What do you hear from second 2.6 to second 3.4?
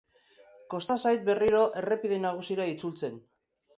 itzultzen.